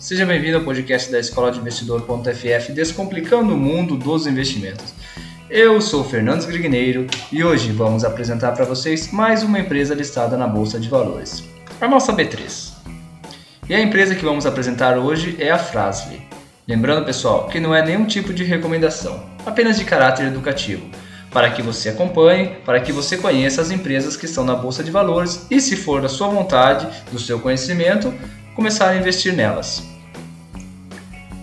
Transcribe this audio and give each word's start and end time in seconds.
Seja 0.00 0.26
bem-vindo 0.26 0.56
ao 0.56 0.64
podcast 0.64 1.08
da 1.12 1.20
Escola 1.20 1.52
de 1.52 1.60
Investidor.ff 1.60 2.72
Descomplicando 2.72 3.54
o 3.54 3.56
Mundo 3.56 3.96
dos 3.96 4.26
Investimentos. 4.26 4.92
Eu 5.48 5.80
sou 5.80 6.02
Fernandes 6.02 6.44
Grigneiro 6.44 7.06
e 7.30 7.44
hoje 7.44 7.70
vamos 7.70 8.04
apresentar 8.04 8.50
para 8.50 8.64
vocês 8.64 9.12
mais 9.12 9.44
uma 9.44 9.60
empresa 9.60 9.94
listada 9.94 10.36
na 10.36 10.48
Bolsa 10.48 10.80
de 10.80 10.88
Valores, 10.88 11.44
a 11.80 11.86
nossa 11.86 12.12
B3. 12.12 12.72
E 13.68 13.74
a 13.76 13.80
empresa 13.80 14.16
que 14.16 14.24
vamos 14.24 14.44
apresentar 14.44 14.98
hoje 14.98 15.36
é 15.38 15.52
a 15.52 15.58
Frasli. 15.58 16.20
Lembrando, 16.66 17.06
pessoal, 17.06 17.46
que 17.46 17.60
não 17.60 17.72
é 17.72 17.80
nenhum 17.80 18.06
tipo 18.06 18.34
de 18.34 18.42
recomendação, 18.42 19.24
apenas 19.46 19.78
de 19.78 19.84
caráter 19.84 20.26
educativo, 20.26 20.84
para 21.30 21.48
que 21.48 21.62
você 21.62 21.90
acompanhe, 21.90 22.56
para 22.66 22.80
que 22.80 22.90
você 22.90 23.16
conheça 23.18 23.60
as 23.60 23.70
empresas 23.70 24.16
que 24.16 24.26
estão 24.26 24.44
na 24.44 24.56
Bolsa 24.56 24.82
de 24.82 24.90
Valores 24.90 25.46
e, 25.48 25.60
se 25.60 25.76
for 25.76 26.02
da 26.02 26.08
sua 26.08 26.26
vontade, 26.26 26.88
do 27.12 27.20
seu 27.20 27.38
conhecimento, 27.38 28.12
começar 28.54 28.90
a 28.90 28.96
investir 28.96 29.34
nelas. 29.34 29.82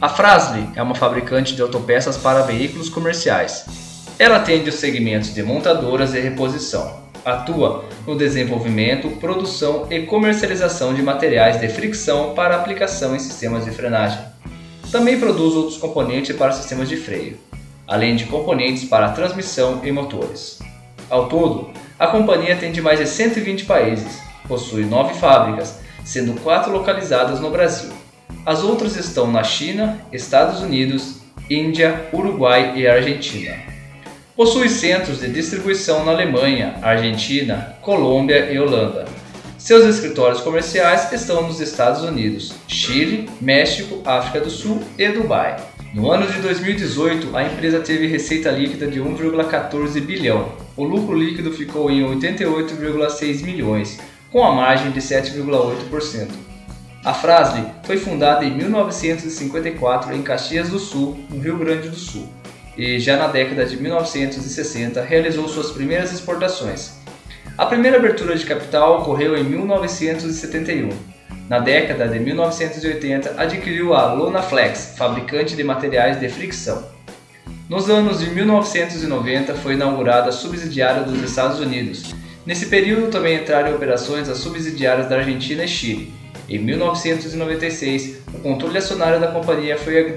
A 0.00 0.08
Frasli 0.08 0.68
é 0.74 0.82
uma 0.82 0.94
fabricante 0.94 1.54
de 1.54 1.62
autopeças 1.62 2.16
para 2.16 2.42
veículos 2.42 2.88
comerciais. 2.88 3.64
Ela 4.18 4.36
atende 4.36 4.68
os 4.68 4.76
segmentos 4.76 5.32
de 5.32 5.42
montadoras 5.42 6.14
e 6.14 6.20
reposição. 6.20 7.00
Atua 7.24 7.84
no 8.06 8.16
desenvolvimento, 8.16 9.10
produção 9.18 9.86
e 9.90 10.02
comercialização 10.02 10.94
de 10.94 11.02
materiais 11.02 11.60
de 11.60 11.68
fricção 11.68 12.34
para 12.34 12.56
aplicação 12.56 13.14
em 13.14 13.18
sistemas 13.18 13.64
de 13.64 13.70
frenagem. 13.70 14.18
Também 14.90 15.18
produz 15.18 15.54
outros 15.54 15.76
componentes 15.78 16.36
para 16.36 16.52
sistemas 16.52 16.88
de 16.88 16.96
freio, 16.96 17.38
além 17.86 18.16
de 18.16 18.26
componentes 18.26 18.84
para 18.84 19.10
transmissão 19.10 19.80
e 19.84 19.90
motores. 19.90 20.58
Ao 21.08 21.28
todo, 21.28 21.70
a 21.98 22.06
companhia 22.06 22.54
atende 22.54 22.80
mais 22.82 22.98
de 22.98 23.06
120 23.06 23.64
países, 23.64 24.20
possui 24.46 24.84
nove 24.84 25.14
fábricas, 25.14 25.85
sendo 26.06 26.40
quatro 26.40 26.72
localizadas 26.72 27.40
no 27.40 27.50
Brasil. 27.50 27.90
As 28.46 28.62
outras 28.62 28.96
estão 28.96 29.30
na 29.30 29.42
China, 29.42 29.98
Estados 30.12 30.60
Unidos, 30.60 31.16
Índia, 31.50 32.08
Uruguai 32.12 32.74
e 32.76 32.86
Argentina. 32.86 33.56
Possui 34.36 34.68
centros 34.68 35.20
de 35.20 35.28
distribuição 35.28 36.04
na 36.04 36.12
Alemanha, 36.12 36.78
Argentina, 36.80 37.76
Colômbia 37.82 38.52
e 38.52 38.58
Holanda. 38.58 39.04
Seus 39.58 39.84
escritórios 39.84 40.42
comerciais 40.42 41.12
estão 41.12 41.42
nos 41.42 41.58
Estados 41.58 42.02
Unidos, 42.02 42.52
Chile, 42.68 43.28
México, 43.40 44.00
África 44.04 44.40
do 44.40 44.50
Sul 44.50 44.82
e 44.96 45.08
Dubai. 45.08 45.56
No 45.92 46.12
ano 46.12 46.30
de 46.30 46.38
2018, 46.40 47.36
a 47.36 47.42
empresa 47.42 47.80
teve 47.80 48.06
receita 48.06 48.50
líquida 48.50 48.86
de 48.86 49.00
1,14 49.00 50.00
bilhão. 50.02 50.52
O 50.76 50.84
lucro 50.84 51.18
líquido 51.18 51.50
ficou 51.52 51.90
em 51.90 52.04
88,6 52.04 53.42
milhões, 53.42 53.98
com 54.30 54.44
a 54.44 54.52
margem 54.52 54.90
de 54.90 55.00
7,8%. 55.00 56.28
A 57.04 57.14
Frasle 57.14 57.64
foi 57.84 57.98
fundada 57.98 58.44
em 58.44 58.50
1954 58.50 60.14
em 60.14 60.22
Caxias 60.22 60.68
do 60.68 60.78
Sul, 60.78 61.18
no 61.30 61.40
Rio 61.40 61.56
Grande 61.56 61.88
do 61.88 61.96
Sul, 61.96 62.28
e 62.76 62.98
já 62.98 63.16
na 63.16 63.28
década 63.28 63.64
de 63.64 63.76
1960 63.76 65.00
realizou 65.02 65.48
suas 65.48 65.70
primeiras 65.70 66.12
exportações. 66.12 66.96
A 67.56 67.64
primeira 67.64 67.96
abertura 67.96 68.36
de 68.36 68.44
capital 68.44 69.00
ocorreu 69.00 69.36
em 69.36 69.44
1971. 69.44 70.90
Na 71.48 71.60
década 71.60 72.08
de 72.08 72.18
1980, 72.18 73.40
adquiriu 73.40 73.94
a 73.94 74.12
Lonaflex, 74.12 74.94
fabricante 74.98 75.54
de 75.54 75.62
materiais 75.62 76.18
de 76.18 76.28
fricção. 76.28 76.84
Nos 77.68 77.88
anos 77.88 78.18
de 78.18 78.30
1990 78.30 79.54
foi 79.54 79.74
inaugurada 79.74 80.28
a 80.28 80.32
subsidiária 80.32 81.02
dos 81.02 81.22
Estados 81.22 81.60
Unidos. 81.60 82.14
Nesse 82.46 82.66
período 82.66 83.10
também 83.10 83.36
entraram 83.36 83.72
em 83.72 83.74
operações 83.74 84.28
as 84.28 84.38
subsidiárias 84.38 85.08
da 85.08 85.16
Argentina 85.16 85.64
e 85.64 85.68
Chile. 85.68 86.14
Em 86.48 86.58
1996, 86.60 88.18
o 88.32 88.38
controle 88.38 88.78
acionário 88.78 89.18
da 89.18 89.26
companhia 89.26 89.76
foi, 89.76 90.16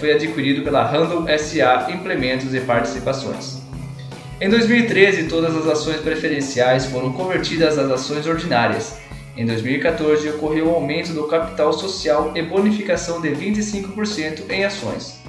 foi 0.00 0.12
adquirido 0.12 0.62
pela 0.62 0.90
Handle 0.90 1.26
SA 1.38 1.88
Implementos 1.90 2.54
e 2.54 2.60
Participações. 2.60 3.60
Em 4.40 4.48
2013, 4.48 5.24
todas 5.24 5.54
as 5.54 5.66
ações 5.66 6.00
preferenciais 6.00 6.86
foram 6.86 7.12
convertidas 7.12 7.76
às 7.76 7.90
ações 7.90 8.26
ordinárias. 8.26 8.96
Em 9.36 9.44
2014, 9.44 10.30
ocorreu 10.30 10.68
o 10.68 10.70
um 10.70 10.74
aumento 10.76 11.12
do 11.12 11.24
capital 11.24 11.74
social 11.74 12.32
e 12.34 12.40
bonificação 12.40 13.20
de 13.20 13.28
25% 13.28 14.48
em 14.48 14.64
ações. 14.64 15.25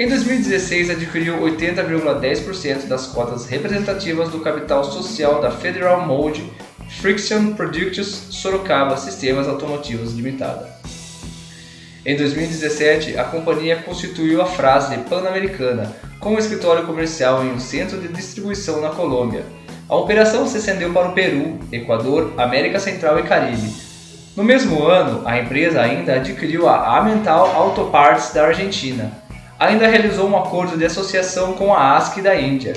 Em 0.00 0.08
2016, 0.08 0.88
adquiriu 0.88 1.38
80,10% 1.42 2.86
das 2.88 3.08
cotas 3.08 3.44
representativas 3.44 4.30
do 4.30 4.40
capital 4.40 4.82
social 4.82 5.42
da 5.42 5.50
Federal 5.50 6.06
Mode 6.06 6.50
Friction 6.88 7.52
Products 7.52 8.28
Sorocaba 8.30 8.96
Sistemas 8.96 9.46
Automotivos 9.46 10.14
Limitada. 10.14 10.70
Em 12.06 12.16
2017, 12.16 13.18
a 13.18 13.24
companhia 13.24 13.76
constituiu 13.76 14.40
a 14.40 14.46
Frasle 14.46 15.04
Pan-Americana, 15.06 15.94
com 16.18 16.30
um 16.30 16.38
escritório 16.38 16.86
comercial 16.86 17.44
em 17.44 17.50
um 17.50 17.60
centro 17.60 18.00
de 18.00 18.08
distribuição 18.08 18.80
na 18.80 18.88
Colômbia. 18.88 19.44
A 19.86 19.96
operação 19.96 20.46
se 20.46 20.56
estendeu 20.56 20.94
para 20.94 21.10
o 21.10 21.12
Peru, 21.12 21.58
Equador, 21.70 22.32
América 22.38 22.80
Central 22.80 23.18
e 23.18 23.24
Caribe. 23.24 23.70
No 24.34 24.44
mesmo 24.44 24.82
ano, 24.82 25.20
a 25.26 25.38
empresa 25.38 25.82
ainda 25.82 26.14
adquiriu 26.14 26.66
a 26.66 26.96
Amental 26.96 27.54
Auto 27.54 27.90
Parts 27.90 28.32
da 28.32 28.46
Argentina. 28.46 29.28
Ainda 29.60 29.86
realizou 29.86 30.26
um 30.26 30.36
acordo 30.38 30.78
de 30.78 30.86
associação 30.86 31.52
com 31.52 31.74
a 31.74 31.94
ASC 31.98 32.22
da 32.22 32.34
Índia. 32.34 32.74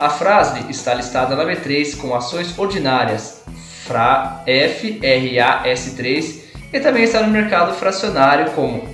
A 0.00 0.08
Frasle 0.08 0.64
está 0.70 0.94
listada 0.94 1.36
na 1.36 1.44
B3 1.44 1.98
com 1.98 2.14
ações 2.14 2.58
ordinárias 2.58 3.44
FRA, 3.84 4.42
FRAS3 4.46 6.38
e 6.72 6.80
também 6.80 7.04
está 7.04 7.20
no 7.20 7.28
mercado 7.28 7.74
fracionário 7.74 8.52
como 8.52 8.88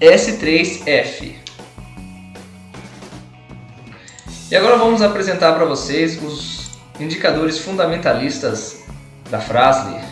FRAS3F. 0.00 1.34
E 4.50 4.56
agora 4.56 4.76
vamos 4.76 5.02
apresentar 5.02 5.52
para 5.52 5.66
vocês 5.66 6.20
os 6.20 6.72
indicadores 6.98 7.60
fundamentalistas 7.60 8.82
da 9.30 9.38
Frasle. 9.38 10.07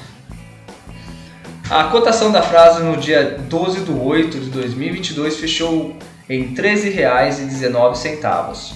A 1.69 1.83
cotação 1.85 2.31
da 2.31 2.43
Frasle 2.43 2.85
no 2.85 2.97
dia 2.97 3.39
12 3.41 3.81
de 3.81 3.91
8 3.91 4.39
de 4.39 4.51
2022 4.51 5.37
fechou 5.37 5.97
em 6.31 6.45
R$ 6.45 6.55
13,19. 6.55 8.73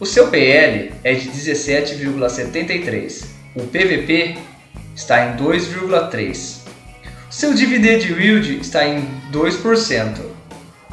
O 0.00 0.06
seu 0.06 0.28
PL 0.28 0.94
é 1.04 1.12
de 1.12 1.28
17,73. 1.28 3.26
O 3.54 3.64
PVP 3.64 4.38
está 4.96 5.26
em 5.26 5.36
2,3. 5.36 6.60
O 7.28 7.32
seu 7.32 7.52
dividend 7.52 8.10
yield 8.10 8.60
está 8.60 8.88
em 8.88 9.06
2%. 9.30 10.20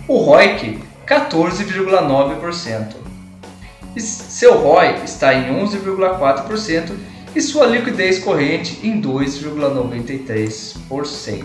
O 0.09 0.17
ROIC 0.17 0.77
14,9%. 1.07 2.95
Seu 3.97 4.57
ROI 4.57 5.03
está 5.05 5.33
em 5.33 5.53
11,4% 5.53 6.91
e 7.35 7.41
sua 7.41 7.65
liquidez 7.65 8.19
corrente 8.19 8.79
em 8.83 9.01
2,93%. 9.01 11.43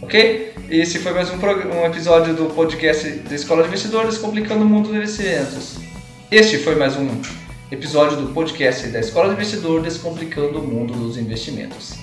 Ok? 0.01 0.53
Esse 0.69 0.99
foi 0.99 1.13
mais 1.13 1.31
um, 1.31 1.35
um 1.35 1.85
episódio 1.85 2.35
do 2.35 2.45
podcast 2.53 3.09
da 3.09 3.35
Escola 3.35 3.63
de 3.63 3.69
Investidores 3.69 4.19
Complicando 4.19 4.63
o 4.63 4.65
Mundo 4.65 4.89
dos 4.89 4.97
Investimentos. 4.97 5.77
Este 6.29 6.57
foi 6.59 6.75
mais 6.75 6.95
um 6.95 7.07
episódio 7.71 8.17
do 8.17 8.33
podcast 8.33 8.87
da 8.87 8.99
Escola 8.99 9.29
de 9.29 9.35
Investidor 9.35 9.81
Descomplicando 9.81 10.59
o 10.59 10.63
Mundo 10.63 10.93
dos 10.93 11.17
Investimentos. 11.17 12.02